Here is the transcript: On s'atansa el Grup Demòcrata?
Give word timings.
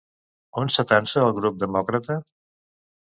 On 0.61 0.71
s'atansa 0.75 1.23
el 1.27 1.35
Grup 1.41 1.59
Demòcrata? 1.67 2.21